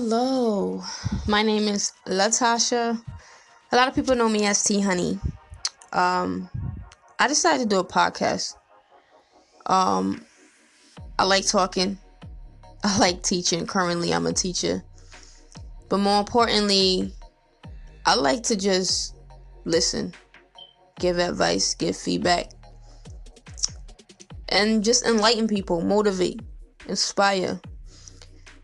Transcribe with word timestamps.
Hello, 0.00 0.80
my 1.26 1.42
name 1.42 1.66
is 1.66 1.92
Latasha. 2.06 3.02
A 3.72 3.76
lot 3.76 3.88
of 3.88 3.96
people 3.96 4.14
know 4.14 4.28
me 4.28 4.46
as 4.46 4.62
T 4.62 4.80
Honey. 4.80 5.18
Um, 5.92 6.48
I 7.18 7.26
decided 7.26 7.64
to 7.64 7.68
do 7.68 7.80
a 7.80 7.84
podcast. 7.84 8.54
Um, 9.66 10.24
I 11.18 11.24
like 11.24 11.48
talking. 11.48 11.98
I 12.84 12.96
like 13.00 13.24
teaching. 13.24 13.66
Currently, 13.66 14.14
I'm 14.14 14.28
a 14.28 14.32
teacher. 14.32 14.84
But 15.88 15.98
more 15.98 16.20
importantly, 16.20 17.12
I 18.06 18.14
like 18.14 18.44
to 18.44 18.56
just 18.56 19.16
listen, 19.64 20.14
give 21.00 21.18
advice, 21.18 21.74
give 21.74 21.96
feedback, 21.96 22.52
and 24.48 24.84
just 24.84 25.04
enlighten 25.04 25.48
people, 25.48 25.80
motivate, 25.80 26.40
inspire. 26.86 27.60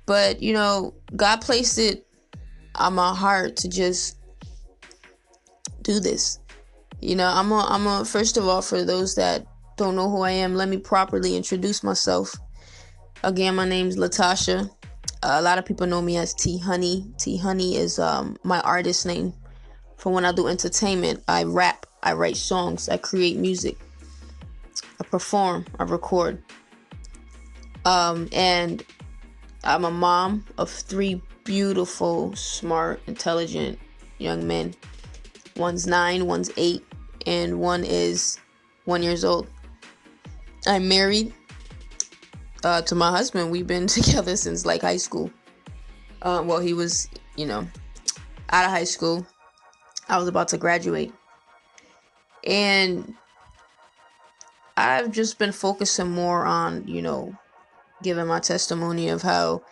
But, 0.07 0.43
you 0.43 0.53
know, 0.53 0.95
God 1.17 1.41
placed 1.41 1.79
it 1.79 2.07
on 2.75 2.95
my 2.95 3.15
heart 3.15 3.57
to 3.57 3.69
just 3.69 4.19
do 5.83 6.01
this. 6.01 6.39
You 7.01 7.17
know, 7.17 7.27
I'm 7.27 7.51
a, 7.53 7.67
I'm 7.69 7.87
a, 7.87 8.05
first 8.05 8.37
of 8.37 8.47
all, 8.47 8.63
for 8.63 8.85
those 8.85 9.15
that 9.15 9.47
don't 9.77 9.97
know 9.97 10.11
who 10.11 10.23
I 10.23 10.31
am, 10.31 10.55
let 10.55 10.69
me 10.69 10.77
properly 10.79 11.37
introduce 11.37 11.83
myself. 11.83 12.35
Again, 13.23 13.55
my 13.55 13.67
name's 13.67 13.97
Latasha. 13.97 14.71
Uh, 15.23 15.37
a 15.39 15.43
lot 15.43 15.59
of 15.59 15.65
people 15.65 15.87
know 15.87 16.03
me 16.03 16.17
as 16.19 16.35
T 16.35 16.59
Honey. 16.59 17.07
T 17.19 17.39
Honey 17.39 17.77
is 17.77 17.99
um, 17.99 18.37
my 18.43 18.61
artist 18.61 19.07
name. 19.07 19.33
For 19.97 20.13
when 20.13 20.27
I 20.27 20.33
do 20.33 20.49
entertainment, 20.49 21.25
I 21.29 21.45
rap, 21.45 21.87
I 22.03 22.13
write 22.13 22.37
songs, 22.37 22.91
I 22.91 22.99
create 22.99 23.39
music, 23.39 23.79
I 25.01 25.05
perform, 25.05 25.65
I 25.79 25.85
record. 25.85 26.43
Um, 27.87 28.29
and 28.33 28.85
I'm 29.65 29.87
a 29.87 29.91
mom 29.91 30.45
of 30.59 30.69
three 30.69 31.23
beautiful, 31.45 32.37
smart, 32.37 33.01
intelligent 33.07 33.79
young 34.19 34.47
men. 34.47 34.75
One's 35.57 35.87
nine, 35.87 36.27
one's 36.27 36.51
eight, 36.59 36.85
and 37.27 37.59
one 37.59 37.83
is 37.83 38.39
one 38.85 39.03
years 39.03 39.25
old. 39.25 39.49
I'm 40.67 40.87
married 40.87 41.33
uh, 42.63 42.83
to 42.83 42.95
my 42.95 43.11
husband. 43.11 43.51
We've 43.51 43.67
been 43.67 43.87
together 43.89 44.37
since 44.37 44.67
like 44.67 44.83
high 44.83 44.99
school. 44.99 45.31
Uh, 46.21 46.43
well, 46.45 46.61
he 46.61 46.75
was, 46.75 47.09
you 47.37 47.47
know, 47.47 47.67
out 48.51 48.67
of 48.67 48.71
high 48.71 48.85
school. 48.85 49.27
I 50.11 50.19
was 50.19 50.29
about 50.29 50.49
to 50.49 50.59
graduate. 50.59 51.13
And 52.47 53.15
I've 54.77 55.11
just 55.11 55.39
been 55.39 55.53
focusing 55.53 56.11
more 56.11 56.45
on, 56.45 56.87
you 56.87 57.01
know, 57.01 57.35
giving 58.05 58.27
my 58.27 58.39
testimony 58.39 59.09
of 59.09 59.23
how 59.23 59.63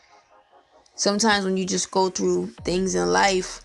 sometimes 0.96 1.44
when 1.44 1.56
you 1.56 1.64
just 1.64 1.90
go 1.90 2.08
through 2.08 2.48
things 2.64 2.96
in 2.96 3.12
life, 3.12 3.60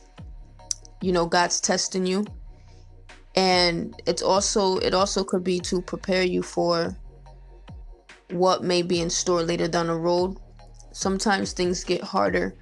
you 1.01 1.11
know, 1.11 1.25
God's 1.25 1.59
testing 1.59 2.05
you. 2.05 2.25
And 3.35 3.99
it's 4.05 4.21
also 4.21 4.77
it 4.77 4.93
also 4.93 5.23
could 5.23 5.43
be 5.43 5.59
to 5.61 5.81
prepare 5.81 6.23
you 6.23 6.43
for 6.43 6.95
what 8.31 8.63
may 8.63 8.81
be 8.81 8.99
in 8.99 9.09
store 9.09 9.41
later 9.41 9.67
down 9.67 9.87
the 9.87 9.95
road. 9.95 10.37
Sometimes 10.91 11.53
things 11.53 11.83
get 11.83 12.03
harder 12.03 12.55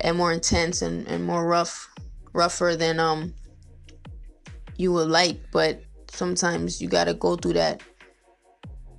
and 0.00 0.16
more 0.16 0.32
intense 0.32 0.82
and, 0.82 1.06
and 1.06 1.24
more 1.24 1.46
rough 1.46 1.88
rougher 2.32 2.76
than 2.76 2.98
um 2.98 3.34
you 4.76 4.92
would 4.92 5.08
like, 5.08 5.40
but 5.52 5.82
sometimes 6.10 6.80
you 6.80 6.88
gotta 6.88 7.14
go 7.14 7.36
through 7.36 7.54
that 7.54 7.82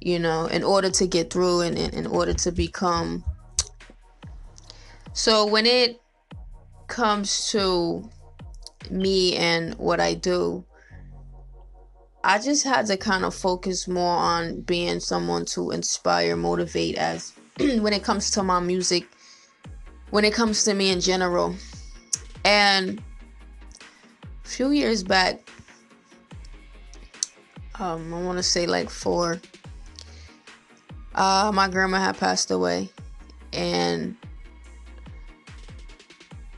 you 0.06 0.20
know, 0.20 0.46
in 0.46 0.64
order 0.64 0.92
to 0.92 1.08
get 1.08 1.34
through 1.34 1.62
and 1.62 1.80
in, 1.80 2.06
order 2.06 2.32
to 2.32 2.52
become. 2.52 3.26
So 5.14 5.48
when 5.48 5.66
it 5.66 6.00
comes 6.86 7.50
to 7.50 8.08
me 8.92 9.36
and 9.36 9.74
what 9.80 10.00
I 10.00 10.14
do, 10.14 10.64
I 12.24 12.38
just 12.38 12.64
had 12.64 12.86
to 12.86 12.98
kind 12.98 13.26
of 13.26 13.34
focus 13.34 13.88
more 13.88 14.16
on 14.16 14.62
being 14.62 15.00
someone 15.00 15.44
to 15.46 15.72
inspire, 15.72 16.36
motivate 16.36 16.98
as 16.98 17.34
when 17.58 17.92
it 17.92 18.04
comes 18.04 18.30
to 18.32 18.44
my 18.44 18.60
music, 18.60 19.08
when 20.12 20.24
it 20.24 20.36
comes 20.36 20.64
to 20.66 20.76
me 20.76 20.92
in 20.92 21.02
general. 21.02 21.56
And 22.44 23.02
a 24.44 24.48
few 24.48 24.70
years 24.70 25.04
back, 25.04 25.50
um, 27.80 28.14
I 28.14 28.22
want 28.22 28.38
to 28.38 28.44
say 28.44 28.68
like 28.68 28.92
four, 28.92 29.42
uh, 31.16 31.50
my 31.54 31.70
grandma 31.70 32.00
had 32.00 32.18
passed 32.18 32.52
away, 32.52 32.90
and 33.54 34.18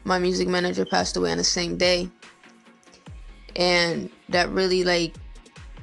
my 0.03 0.18
music 0.18 0.47
manager 0.47 0.84
passed 0.84 1.16
away 1.16 1.31
on 1.31 1.38
the 1.38 1.44
same 1.44 1.78
day, 1.78 2.09
and 3.56 4.09
that 4.29 4.50
really 4.50 4.84
like 4.84 5.13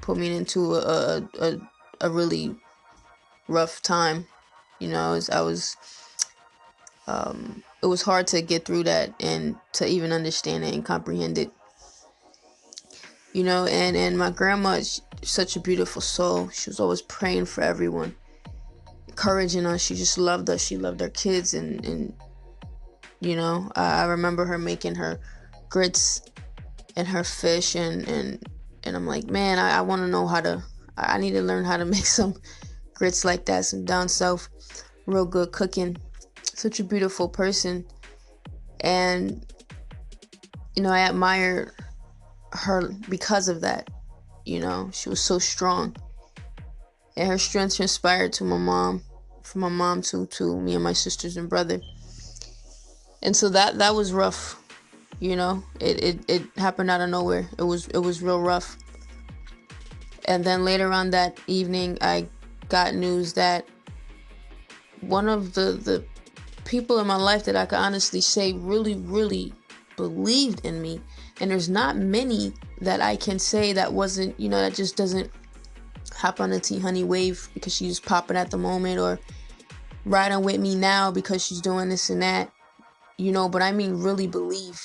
put 0.00 0.18
me 0.18 0.36
into 0.36 0.74
a 0.74 1.22
a, 1.38 1.58
a 2.00 2.10
really 2.10 2.56
rough 3.46 3.80
time. 3.80 4.26
You 4.80 4.88
know, 4.88 5.00
I 5.00 5.12
was, 5.12 5.30
I 5.30 5.40
was 5.40 5.76
um, 7.06 7.62
it 7.80 7.86
was 7.86 8.02
hard 8.02 8.26
to 8.28 8.42
get 8.42 8.64
through 8.64 8.84
that 8.84 9.14
and 9.20 9.54
to 9.74 9.86
even 9.86 10.10
understand 10.10 10.64
it 10.64 10.74
and 10.74 10.84
comprehend 10.84 11.38
it. 11.38 11.52
You 13.32 13.44
know, 13.44 13.66
and 13.66 13.96
and 13.96 14.18
my 14.18 14.30
grandma, 14.30 14.80
such 15.22 15.54
a 15.54 15.60
beautiful 15.60 16.02
soul. 16.02 16.48
She 16.48 16.70
was 16.70 16.80
always 16.80 17.02
praying 17.02 17.44
for 17.44 17.60
everyone 17.60 18.16
encouraging 19.14 19.64
us. 19.64 19.80
She 19.80 19.94
just 19.94 20.18
loved 20.18 20.50
us. 20.50 20.60
She 20.60 20.76
loved 20.76 21.00
our 21.00 21.08
kids, 21.08 21.54
and 21.54 21.84
and 21.86 22.12
you 23.20 23.36
know, 23.36 23.70
I, 23.76 24.02
I 24.02 24.04
remember 24.06 24.44
her 24.44 24.58
making 24.58 24.96
her 24.96 25.20
grits 25.68 26.20
and 26.96 27.06
her 27.06 27.22
fish, 27.22 27.76
and 27.76 28.06
and 28.08 28.42
and 28.82 28.96
I'm 28.96 29.06
like, 29.06 29.26
man, 29.26 29.60
I, 29.60 29.78
I 29.78 29.80
want 29.82 30.02
to 30.02 30.08
know 30.08 30.26
how 30.26 30.40
to. 30.40 30.64
I 30.96 31.18
need 31.18 31.30
to 31.32 31.42
learn 31.42 31.64
how 31.64 31.76
to 31.76 31.84
make 31.96 32.06
some 32.06 32.34
grits 32.92 33.24
like 33.24 33.44
that, 33.46 33.64
some 33.64 33.84
down 33.84 34.08
south, 34.08 34.48
real 35.06 35.24
good 35.24 35.52
cooking. 35.52 35.96
Such 36.42 36.80
a 36.80 36.84
beautiful 36.84 37.28
person, 37.28 37.84
and 38.80 39.46
you 40.74 40.82
know, 40.82 40.90
I 40.90 41.00
admire 41.00 41.72
her 42.52 42.90
because 43.08 43.48
of 43.48 43.60
that. 43.60 43.90
You 44.44 44.58
know, 44.58 44.90
she 44.92 45.08
was 45.08 45.20
so 45.20 45.38
strong 45.38 45.96
and 47.16 47.28
her 47.28 47.38
strength 47.38 47.76
transpired 47.76 48.32
to 48.34 48.44
my 48.44 48.58
mom, 48.58 49.02
from 49.42 49.62
my 49.62 49.68
mom 49.68 50.02
to 50.02 50.26
to 50.26 50.60
me 50.60 50.74
and 50.74 50.84
my 50.84 50.92
sisters 50.92 51.36
and 51.36 51.48
brother. 51.48 51.80
And 53.22 53.36
so 53.36 53.48
that 53.50 53.78
that 53.78 53.94
was 53.94 54.12
rough, 54.12 54.60
you 55.20 55.36
know. 55.36 55.62
It 55.80 56.02
it, 56.02 56.24
it 56.28 56.42
happened 56.56 56.90
out 56.90 57.00
of 57.00 57.10
nowhere. 57.10 57.48
It 57.58 57.62
was 57.62 57.86
it 57.88 57.98
was 57.98 58.22
real 58.22 58.40
rough. 58.40 58.76
And 60.26 60.44
then 60.44 60.64
later 60.64 60.90
on 60.90 61.10
that 61.10 61.38
evening, 61.46 61.98
I 62.00 62.26
got 62.68 62.94
news 62.94 63.34
that 63.34 63.66
one 65.00 65.28
of 65.28 65.54
the 65.54 65.72
the 65.72 66.04
people 66.64 66.98
in 66.98 67.06
my 67.06 67.16
life 67.16 67.44
that 67.44 67.56
I 67.56 67.66
could 67.66 67.78
honestly 67.78 68.20
say 68.20 68.52
really 68.52 68.96
really 68.96 69.52
believed 69.96 70.64
in 70.64 70.82
me, 70.82 71.00
and 71.40 71.50
there's 71.50 71.68
not 71.68 71.96
many 71.96 72.52
that 72.80 73.00
I 73.00 73.16
can 73.16 73.38
say 73.38 73.72
that 73.72 73.92
wasn't 73.92 74.38
you 74.40 74.48
know 74.48 74.60
that 74.60 74.74
just 74.74 74.96
doesn't 74.96 75.30
hop 76.24 76.40
on 76.40 76.48
the 76.48 76.58
T 76.58 76.78
Honey 76.78 77.04
wave 77.04 77.48
because 77.52 77.74
she's 77.74 78.00
popping 78.00 78.38
at 78.38 78.50
the 78.50 78.56
moment 78.56 78.98
or 78.98 79.20
riding 80.06 80.42
with 80.42 80.58
me 80.58 80.74
now 80.74 81.10
because 81.10 81.44
she's 81.44 81.60
doing 81.60 81.90
this 81.90 82.08
and 82.08 82.22
that. 82.22 82.50
You 83.18 83.30
know, 83.30 83.46
but 83.46 83.60
I 83.60 83.72
mean 83.72 84.02
really 84.02 84.26
believe 84.26 84.80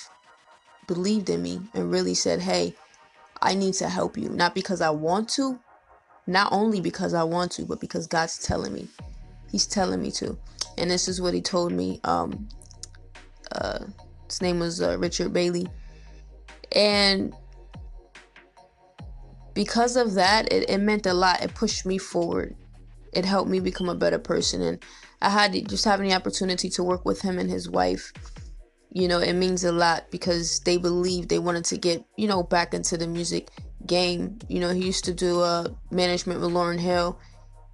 believed 0.85 1.29
in 1.29 1.41
me 1.41 1.61
and 1.73 1.89
really 1.89 2.13
said, 2.13 2.41
"Hey, 2.41 2.75
I 3.41 3.55
need 3.55 3.75
to 3.75 3.87
help 3.87 4.17
you." 4.17 4.27
Not 4.27 4.53
because 4.53 4.81
I 4.81 4.89
want 4.89 5.29
to, 5.29 5.57
not 6.27 6.51
only 6.51 6.81
because 6.81 7.13
I 7.13 7.23
want 7.23 7.53
to, 7.53 7.63
but 7.63 7.79
because 7.79 8.05
God's 8.05 8.37
telling 8.39 8.73
me. 8.73 8.89
He's 9.49 9.65
telling 9.65 10.01
me 10.01 10.11
to. 10.11 10.37
And 10.77 10.91
this 10.91 11.07
is 11.07 11.21
what 11.21 11.33
he 11.33 11.41
told 11.41 11.71
me. 11.71 12.01
Um 12.03 12.49
uh 13.53 13.85
his 14.25 14.41
name 14.41 14.59
was 14.59 14.81
uh, 14.81 14.97
Richard 14.99 15.31
Bailey. 15.31 15.67
And 16.73 17.33
because 19.59 19.97
of 19.97 20.13
that, 20.13 20.53
it, 20.53 20.69
it 20.69 20.77
meant 20.77 21.05
a 21.05 21.13
lot. 21.13 21.43
It 21.43 21.53
pushed 21.53 21.85
me 21.85 21.97
forward. 21.97 22.55
It 23.11 23.25
helped 23.25 23.51
me 23.51 23.59
become 23.59 23.89
a 23.89 23.93
better 23.93 24.17
person. 24.17 24.61
And 24.61 24.81
I 25.21 25.29
had 25.29 25.51
just 25.67 25.83
having 25.83 26.07
the 26.07 26.15
opportunity 26.15 26.69
to 26.69 26.81
work 26.81 27.03
with 27.03 27.21
him 27.21 27.37
and 27.37 27.49
his 27.49 27.69
wife. 27.69 28.13
You 28.89 29.09
know, 29.09 29.19
it 29.19 29.33
means 29.33 29.65
a 29.65 29.73
lot 29.73 30.11
because 30.11 30.61
they 30.61 30.77
believed 30.77 31.27
they 31.27 31.39
wanted 31.39 31.65
to 31.65 31.77
get, 31.77 32.05
you 32.15 32.25
know, 32.25 32.41
back 32.41 32.73
into 32.73 32.95
the 32.95 33.05
music 33.05 33.49
game. 33.85 34.39
You 34.47 34.61
know, 34.61 34.69
he 34.69 34.85
used 34.85 35.03
to 35.03 35.13
do 35.13 35.41
uh, 35.41 35.67
management 35.91 36.39
with 36.39 36.51
Lauryn 36.51 36.79
Hill 36.79 37.19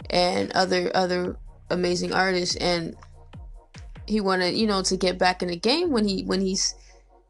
and 0.09 0.51
other 0.53 0.89
other 0.95 1.37
amazing 1.69 2.13
artists 2.13 2.55
and 2.55 2.95
he 4.07 4.21
wanted, 4.21 4.55
you 4.55 4.65
know, 4.65 4.81
to 4.81 4.97
get 4.97 5.19
back 5.19 5.43
in 5.43 5.49
the 5.49 5.55
game 5.55 5.91
when 5.91 6.07
he 6.07 6.23
when 6.23 6.41
he's 6.41 6.73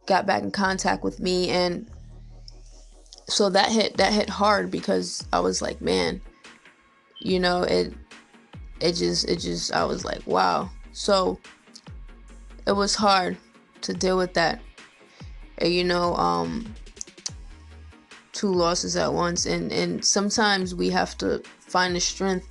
got 0.05 0.25
back 0.25 0.43
in 0.43 0.51
contact 0.51 1.03
with 1.03 1.19
me 1.19 1.49
and 1.49 1.89
so 3.27 3.49
that 3.49 3.71
hit 3.71 3.97
that 3.97 4.13
hit 4.13 4.29
hard 4.29 4.69
because 4.71 5.25
I 5.33 5.39
was 5.39 5.61
like, 5.61 5.81
man, 5.81 6.21
you 7.19 7.39
know, 7.39 7.63
it 7.63 7.93
it 8.79 8.93
just 8.93 9.27
it 9.27 9.37
just 9.37 9.73
I 9.73 9.83
was 9.85 10.05
like, 10.05 10.25
wow. 10.25 10.69
So 10.91 11.39
it 12.67 12.73
was 12.73 12.95
hard 12.95 13.37
to 13.81 13.93
deal 13.93 14.17
with 14.17 14.33
that. 14.33 14.61
And, 15.57 15.73
you 15.73 15.83
know, 15.83 16.15
um, 16.15 16.73
two 18.33 18.51
losses 18.51 18.95
at 18.95 19.11
once, 19.11 19.45
and 19.45 19.71
and 19.71 20.03
sometimes 20.03 20.75
we 20.75 20.89
have 20.89 21.17
to 21.19 21.41
find 21.59 21.95
the 21.95 21.99
strength 21.99 22.47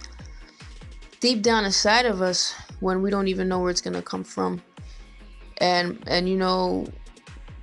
deep 1.21 1.43
down 1.43 1.65
inside 1.65 2.07
of 2.07 2.21
us 2.21 2.55
when 2.81 3.01
we 3.01 3.11
don't 3.11 3.29
even 3.29 3.49
know 3.49 3.61
where 3.61 3.71
it's 3.71 3.81
gonna 3.81 4.03
come 4.03 4.25
from. 4.25 4.61
And 5.59 6.03
and 6.07 6.29
you 6.29 6.37
know, 6.37 6.87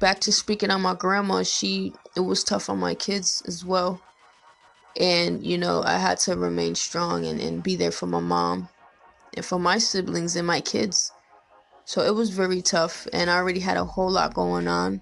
back 0.01 0.19
to 0.21 0.31
speaking 0.33 0.71
on 0.71 0.81
my 0.81 0.95
grandma, 0.95 1.43
she 1.43 1.93
it 2.17 2.19
was 2.19 2.43
tough 2.43 2.69
on 2.69 2.79
my 2.79 2.93
kids 2.93 3.41
as 3.47 3.63
well. 3.63 4.01
And 4.99 5.45
you 5.45 5.57
know, 5.57 5.81
I 5.85 5.97
had 5.97 6.17
to 6.21 6.35
remain 6.35 6.75
strong 6.75 7.25
and, 7.25 7.39
and 7.39 7.63
be 7.63 7.77
there 7.77 7.91
for 7.91 8.07
my 8.07 8.19
mom 8.19 8.67
and 9.37 9.45
for 9.45 9.59
my 9.59 9.77
siblings 9.77 10.35
and 10.35 10.45
my 10.45 10.59
kids. 10.59 11.13
So 11.85 12.01
it 12.01 12.13
was 12.13 12.29
very 12.29 12.61
tough, 12.61 13.07
and 13.13 13.29
I 13.29 13.37
already 13.37 13.59
had 13.59 13.77
a 13.77 13.85
whole 13.85 14.11
lot 14.11 14.33
going 14.33 14.67
on. 14.67 15.01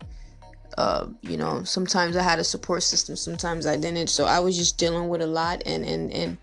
Uh, 0.78 1.08
you 1.22 1.38
know, 1.38 1.64
sometimes 1.64 2.16
I 2.16 2.22
had 2.22 2.38
a 2.38 2.44
support 2.44 2.84
system, 2.84 3.16
sometimes 3.16 3.66
I 3.66 3.76
didn't. 3.76 4.08
So 4.08 4.26
I 4.26 4.40
was 4.40 4.56
just 4.56 4.78
dealing 4.78 5.10
with 5.10 5.22
a 5.22 5.28
lot, 5.28 5.64
and 5.66 5.84
and 5.84 6.12
and 6.12 6.38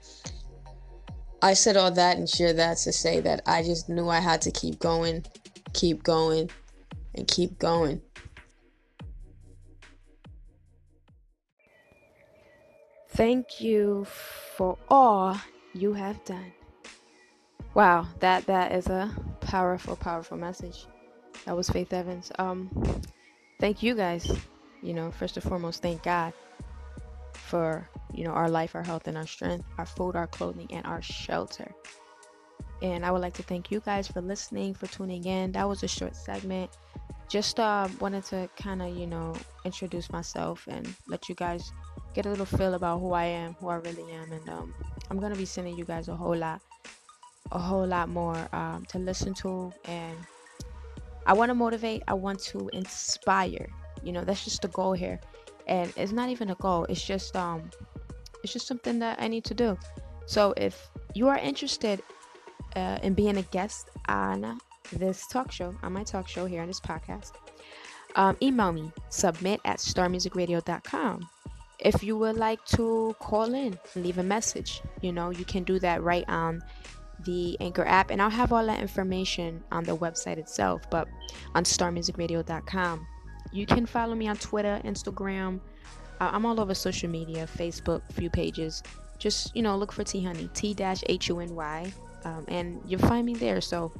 I 1.42 1.54
said 1.54 1.76
all 1.76 1.90
that 1.92 2.16
and 2.16 2.28
share 2.28 2.54
that 2.54 2.78
to 2.78 2.92
say 2.92 3.20
that 3.20 3.42
I 3.46 3.62
just 3.62 3.88
knew 3.88 4.08
I 4.08 4.20
had 4.20 4.40
to 4.42 4.50
keep 4.50 4.78
going, 4.78 5.24
keep 5.74 6.02
going, 6.02 6.50
and 7.14 7.28
keep 7.28 7.58
going. 7.58 8.00
Thank 13.16 13.62
you 13.62 14.04
for 14.04 14.76
all 14.88 15.40
you 15.72 15.94
have 15.94 16.22
done. 16.26 16.52
Wow, 17.72 18.08
that 18.20 18.44
that 18.44 18.72
is 18.72 18.88
a 18.88 19.10
powerful, 19.40 19.96
powerful 19.96 20.36
message. 20.36 20.86
That 21.46 21.56
was 21.56 21.70
Faith 21.70 21.94
Evans. 21.94 22.30
Um, 22.38 22.68
thank 23.58 23.82
you 23.82 23.94
guys. 23.94 24.30
You 24.82 24.92
know, 24.92 25.10
first 25.10 25.38
and 25.38 25.44
foremost, 25.44 25.80
thank 25.80 26.02
God 26.02 26.34
for 27.32 27.88
you 28.12 28.24
know 28.24 28.32
our 28.32 28.50
life, 28.50 28.74
our 28.74 28.82
health, 28.82 29.08
and 29.08 29.16
our 29.16 29.26
strength, 29.26 29.64
our 29.78 29.86
food, 29.86 30.14
our 30.14 30.26
clothing, 30.26 30.68
and 30.70 30.84
our 30.84 31.00
shelter. 31.00 31.74
And 32.82 33.02
I 33.06 33.10
would 33.12 33.22
like 33.22 33.34
to 33.34 33.42
thank 33.42 33.70
you 33.70 33.80
guys 33.80 34.06
for 34.08 34.20
listening, 34.20 34.74
for 34.74 34.88
tuning 34.88 35.24
in. 35.24 35.52
That 35.52 35.66
was 35.66 35.82
a 35.82 35.88
short 35.88 36.14
segment. 36.14 36.70
Just 37.30 37.58
uh, 37.58 37.88
wanted 37.98 38.24
to 38.26 38.50
kind 38.58 38.82
of 38.82 38.94
you 38.94 39.06
know 39.06 39.32
introduce 39.64 40.12
myself 40.12 40.68
and 40.68 40.86
let 41.08 41.30
you 41.30 41.34
guys 41.34 41.72
get 42.16 42.26
a 42.26 42.30
little 42.30 42.46
feel 42.46 42.74
about 42.74 42.98
who 43.00 43.12
I 43.12 43.26
am, 43.26 43.54
who 43.60 43.68
I 43.68 43.76
really 43.76 44.10
am, 44.12 44.32
and 44.32 44.48
um, 44.48 44.74
I'm 45.10 45.20
gonna 45.20 45.36
be 45.36 45.44
sending 45.44 45.76
you 45.76 45.84
guys 45.84 46.08
a 46.08 46.16
whole 46.16 46.36
lot 46.36 46.60
a 47.52 47.58
whole 47.58 47.86
lot 47.86 48.08
more 48.08 48.48
um, 48.52 48.84
to 48.88 48.98
listen 48.98 49.34
to 49.34 49.72
and 49.84 50.16
i 51.26 51.32
want 51.32 51.48
to 51.48 51.54
motivate 51.54 52.02
i 52.08 52.14
want 52.14 52.38
to 52.38 52.68
inspire 52.72 53.68
you 54.02 54.12
know 54.12 54.24
that's 54.24 54.44
just 54.44 54.62
the 54.62 54.68
goal 54.68 54.92
here 54.92 55.20
and 55.66 55.92
it's 55.96 56.12
not 56.12 56.28
even 56.28 56.50
a 56.50 56.54
goal 56.56 56.84
it's 56.88 57.04
just 57.04 57.36
um 57.36 57.70
it's 58.42 58.52
just 58.52 58.66
something 58.66 58.98
that 58.98 59.20
i 59.20 59.28
need 59.28 59.44
to 59.44 59.54
do. 59.54 59.76
So 60.26 60.54
if 60.56 60.90
you 61.14 61.28
are 61.28 61.38
interested 61.38 62.02
uh, 62.74 62.98
in 63.02 63.14
being 63.14 63.36
a 63.36 63.42
guest 63.42 63.90
on 64.08 64.58
this 64.92 65.26
talk 65.28 65.52
show 65.52 65.74
on 65.82 65.92
my 65.92 66.02
talk 66.02 66.28
show 66.28 66.46
here 66.46 66.62
on 66.62 66.66
this 66.66 66.80
podcast 66.80 67.32
um, 68.16 68.36
email 68.42 68.72
me 68.72 68.92
submit 69.08 69.60
at 69.64 69.78
starmusicradio.com 69.78 71.28
if 71.78 72.02
you 72.02 72.16
would 72.16 72.36
like 72.36 72.64
to 72.64 73.14
call 73.18 73.54
in 73.54 73.78
and 73.94 74.04
leave 74.04 74.18
a 74.18 74.22
message 74.22 74.80
you 75.02 75.12
know 75.12 75.30
you 75.30 75.44
can 75.44 75.62
do 75.64 75.78
that 75.78 76.02
right 76.02 76.24
on 76.28 76.62
the 77.24 77.56
Anchor 77.60 77.84
app, 77.84 78.10
and 78.10 78.20
I'll 78.20 78.30
have 78.30 78.52
all 78.52 78.64
that 78.66 78.80
information 78.80 79.62
on 79.72 79.84
the 79.84 79.96
website 79.96 80.38
itself, 80.38 80.88
but 80.90 81.08
on 81.54 81.64
starmusicradio.com. 81.64 83.06
You 83.52 83.66
can 83.66 83.86
follow 83.86 84.14
me 84.14 84.28
on 84.28 84.36
Twitter, 84.36 84.80
Instagram. 84.84 85.60
I'm 86.20 86.44
all 86.46 86.60
over 86.60 86.74
social 86.74 87.08
media, 87.08 87.46
Facebook, 87.46 88.02
few 88.12 88.30
pages. 88.30 88.82
Just 89.18 89.54
you 89.54 89.62
know, 89.62 89.76
look 89.76 89.92
for 89.92 90.04
T 90.04 90.22
Honey, 90.22 90.48
T 90.54 90.74
dash 90.74 91.02
H 91.06 91.28
U 91.28 91.40
N 91.40 91.54
Y, 91.54 91.92
um, 92.24 92.44
and 92.48 92.80
you'll 92.86 93.00
find 93.00 93.24
me 93.24 93.34
there. 93.34 93.60
So, 93.60 93.92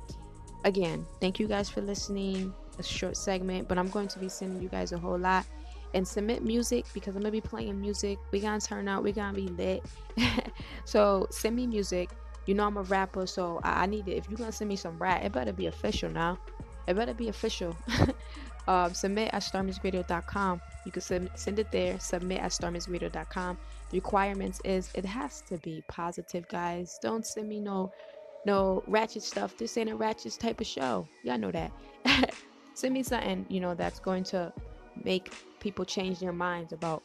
again, 0.64 1.06
thank 1.20 1.38
you 1.38 1.46
guys 1.46 1.70
for 1.70 1.80
listening. 1.80 2.52
A 2.78 2.82
short 2.82 3.16
segment, 3.16 3.68
but 3.68 3.78
I'm 3.78 3.88
going 3.88 4.08
to 4.08 4.18
be 4.18 4.28
sending 4.28 4.62
you 4.62 4.68
guys 4.68 4.92
a 4.92 4.98
whole 4.98 5.18
lot 5.18 5.46
and 5.94 6.06
submit 6.06 6.42
music 6.42 6.84
because 6.92 7.16
I'm 7.16 7.22
gonna 7.22 7.32
be 7.32 7.40
playing 7.40 7.80
music. 7.80 8.18
We 8.30 8.40
gonna 8.40 8.60
turn 8.60 8.88
out. 8.88 9.02
We 9.02 9.12
gonna 9.12 9.36
be 9.36 9.48
lit. 9.48 9.84
so 10.84 11.26
send 11.30 11.56
me 11.56 11.66
music 11.66 12.10
you 12.46 12.54
know 12.54 12.64
I'm 12.64 12.76
a 12.76 12.82
rapper, 12.82 13.26
so 13.26 13.60
I, 13.62 13.82
I 13.82 13.86
need 13.86 14.08
it. 14.08 14.16
If 14.16 14.30
you're 14.30 14.38
gonna 14.38 14.52
send 14.52 14.68
me 14.68 14.76
some 14.76 14.98
rap, 14.98 15.22
it 15.22 15.32
better 15.32 15.52
be 15.52 15.66
official 15.66 16.10
now. 16.10 16.38
It 16.86 16.94
better 16.94 17.12
be 17.12 17.28
official. 17.28 17.76
um, 18.68 18.94
submit 18.94 19.30
at 19.34 19.42
starmusicradio.com. 19.42 20.60
You 20.84 20.92
can 20.92 21.02
send, 21.02 21.30
send 21.34 21.58
it 21.58 21.70
there. 21.72 21.98
Submit 21.98 22.40
at 22.40 22.52
starmusicradio.com. 22.52 23.58
The 23.90 23.96
requirements 23.96 24.60
is 24.64 24.90
it 24.94 25.04
has 25.04 25.40
to 25.42 25.58
be 25.58 25.82
positive, 25.88 26.46
guys. 26.48 26.98
Don't 27.02 27.26
send 27.26 27.48
me 27.48 27.60
no 27.60 27.92
no 28.44 28.84
ratchet 28.86 29.24
stuff. 29.24 29.56
This 29.58 29.76
ain't 29.76 29.90
a 29.90 29.96
ratchet 29.96 30.38
type 30.38 30.60
of 30.60 30.66
show. 30.68 31.08
Y'all 31.24 31.38
know 31.38 31.50
that. 31.50 31.72
send 32.74 32.94
me 32.94 33.02
something 33.02 33.44
you 33.48 33.58
know 33.58 33.74
that's 33.74 33.98
going 33.98 34.22
to 34.22 34.52
make 35.04 35.32
people 35.60 35.84
change 35.84 36.20
their 36.20 36.32
minds 36.32 36.72
about 36.72 37.02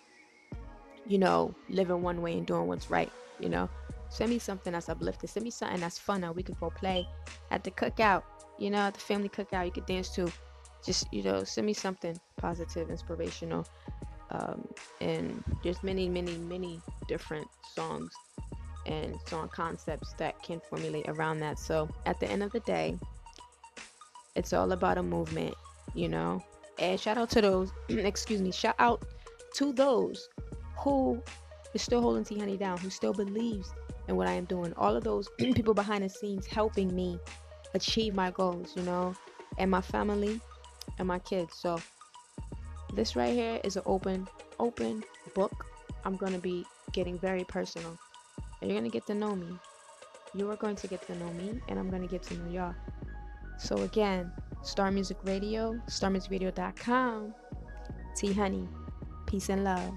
you 1.07 1.17
know 1.17 1.53
living 1.69 2.01
one 2.01 2.21
way 2.21 2.37
and 2.37 2.45
doing 2.45 2.67
what's 2.67 2.89
right. 2.89 3.11
You 3.39 3.49
know. 3.49 3.69
Send 4.09 4.29
me 4.29 4.39
something 4.39 4.73
that's 4.73 4.89
uplifting. 4.89 5.29
Send 5.29 5.45
me 5.45 5.51
something 5.51 5.79
that's 5.79 5.97
fun 5.97 6.19
that 6.21 6.35
we 6.35 6.43
could 6.43 6.59
go 6.59 6.69
play 6.69 7.07
at 7.49 7.63
the 7.63 7.71
cookout. 7.71 8.23
You 8.59 8.69
know, 8.69 8.79
at 8.79 8.93
the 8.93 8.99
family 8.99 9.29
cookout, 9.29 9.65
you 9.65 9.71
could 9.71 9.85
dance 9.85 10.09
to. 10.15 10.29
Just 10.83 11.13
you 11.13 11.21
know, 11.21 11.43
send 11.43 11.67
me 11.67 11.73
something 11.73 12.19
positive, 12.37 12.89
inspirational, 12.89 13.67
um, 14.31 14.67
and 14.99 15.43
there's 15.63 15.83
many, 15.83 16.09
many, 16.09 16.35
many 16.37 16.81
different 17.07 17.47
songs 17.75 18.11
and 18.87 19.15
song 19.27 19.47
concepts 19.49 20.13
that 20.13 20.41
can 20.41 20.59
formulate 20.59 21.07
around 21.07 21.39
that. 21.39 21.59
So 21.59 21.87
at 22.05 22.19
the 22.19 22.27
end 22.27 22.41
of 22.41 22.51
the 22.51 22.61
day, 22.61 22.97
it's 24.35 24.53
all 24.53 24.71
about 24.71 24.97
a 24.97 25.03
movement, 25.03 25.53
you 25.93 26.09
know. 26.09 26.43
And 26.81 26.99
shout 26.99 27.17
out 27.17 27.29
to 27.29 27.41
those, 27.41 27.71
excuse 27.89 28.41
me, 28.41 28.51
shout 28.51 28.75
out 28.79 29.05
to 29.55 29.71
those 29.71 30.29
who 30.79 31.21
is 31.75 31.81
still 31.81 32.01
holding 32.01 32.23
T 32.23 32.39
Honey 32.39 32.57
down, 32.57 32.79
who 32.79 32.89
still 32.89 33.13
believes 33.13 33.71
in 34.07 34.15
what 34.15 34.27
I 34.27 34.31
am 34.31 34.45
doing. 34.45 34.73
All 34.75 34.95
of 34.95 35.03
those 35.03 35.29
people 35.37 35.75
behind 35.75 36.03
the 36.03 36.09
scenes 36.09 36.47
helping 36.47 36.93
me 36.93 37.19
achieve 37.75 38.15
my 38.15 38.31
goals, 38.31 38.73
you 38.75 38.81
know, 38.81 39.13
and 39.59 39.69
my 39.69 39.79
family 39.79 40.41
and 40.97 41.07
my 41.07 41.19
kids. 41.19 41.55
So 41.55 41.79
this 42.95 43.15
right 43.15 43.33
here 43.33 43.61
is 43.63 43.75
an 43.75 43.83
open 43.85 44.27
open 44.59 45.03
book. 45.35 45.65
I'm 46.03 46.17
to 46.33 46.39
be 46.39 46.65
getting 46.93 47.19
very 47.19 47.43
personal. 47.43 47.97
And 48.61 48.69
you're 48.69 48.79
to 48.89 48.89
get 48.89 49.05
to 49.07 49.13
know 49.13 49.35
me. 49.35 49.47
You 50.33 50.49
are 50.49 50.55
going 50.55 50.75
to 50.77 50.87
get 50.87 51.05
to 51.07 51.15
know 51.15 51.31
me 51.33 51.61
and 51.67 51.77
I'm 51.77 51.89
to 52.01 52.07
get 52.07 52.23
to 52.23 52.33
know 52.37 52.51
y'all. 52.51 52.75
So 53.59 53.75
again, 53.77 54.31
Star 54.63 54.91
Music 54.91 55.17
Radio, 55.23 55.75
starmusicradio.com. 55.87 57.33
T 58.15 58.33
Honey. 58.33 58.67
Peace 59.27 59.49
and 59.49 59.63
love. 59.63 59.93